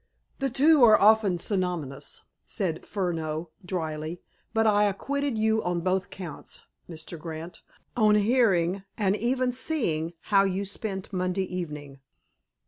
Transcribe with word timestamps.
"The 0.39 0.49
two 0.49 0.83
are 0.83 0.99
often 0.99 1.37
synonymous," 1.37 2.23
said 2.43 2.87
Furneaux 2.87 3.51
dryly. 3.63 4.19
"But 4.51 4.65
I 4.65 4.85
acquitted 4.85 5.37
you 5.37 5.63
on 5.63 5.81
both 5.81 6.09
counts, 6.09 6.63
Mr. 6.89 7.19
Grant, 7.19 7.61
on 7.95 8.15
hearing, 8.15 8.83
and 8.97 9.15
even 9.15 9.51
seeing, 9.51 10.13
how 10.33 10.43
you 10.43 10.65
spent 10.65 11.13
Monday 11.13 11.45
evening." 11.55 11.99